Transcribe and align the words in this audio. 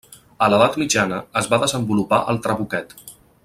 A 0.45 0.47
l'edat 0.53 0.77
mitjana, 0.83 1.19
es 1.43 1.51
va 1.53 1.61
desenvolupar 1.65 2.23
el 2.35 2.41
trabuquet. 2.47 3.01